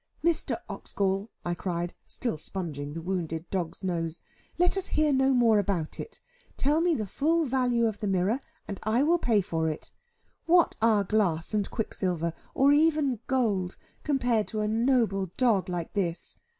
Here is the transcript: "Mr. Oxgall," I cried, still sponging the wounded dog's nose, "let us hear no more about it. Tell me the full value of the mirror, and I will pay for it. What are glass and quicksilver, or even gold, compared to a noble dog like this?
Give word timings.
"Mr. 0.25 0.59
Oxgall," 0.67 1.29
I 1.45 1.53
cried, 1.53 1.93
still 2.07 2.39
sponging 2.39 2.93
the 2.93 3.03
wounded 3.03 3.47
dog's 3.51 3.83
nose, 3.83 4.23
"let 4.57 4.75
us 4.75 4.87
hear 4.87 5.13
no 5.13 5.31
more 5.31 5.59
about 5.59 5.99
it. 5.99 6.19
Tell 6.57 6.81
me 6.81 6.95
the 6.95 7.05
full 7.05 7.45
value 7.45 7.85
of 7.85 7.99
the 7.99 8.07
mirror, 8.07 8.39
and 8.67 8.79
I 8.81 9.03
will 9.03 9.19
pay 9.19 9.41
for 9.41 9.69
it. 9.69 9.91
What 10.47 10.75
are 10.81 11.03
glass 11.03 11.53
and 11.53 11.69
quicksilver, 11.69 12.33
or 12.55 12.71
even 12.71 13.19
gold, 13.27 13.77
compared 14.03 14.47
to 14.47 14.61
a 14.61 14.67
noble 14.67 15.27
dog 15.37 15.69
like 15.69 15.93
this? 15.93 16.39